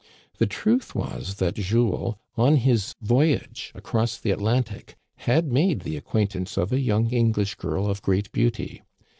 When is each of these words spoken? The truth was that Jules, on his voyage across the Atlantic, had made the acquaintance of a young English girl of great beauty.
The 0.39 0.47
truth 0.47 0.95
was 0.95 1.35
that 1.35 1.53
Jules, 1.53 2.15
on 2.35 2.55
his 2.55 2.95
voyage 3.01 3.71
across 3.75 4.17
the 4.17 4.31
Atlantic, 4.31 4.95
had 5.27 5.51
made 5.53 5.81
the 5.81 5.95
acquaintance 5.95 6.57
of 6.57 6.73
a 6.73 6.79
young 6.79 7.11
English 7.11 7.53
girl 7.53 7.87
of 7.87 8.01
great 8.01 8.31
beauty. 8.31 8.81